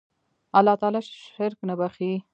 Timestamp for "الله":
0.57-0.75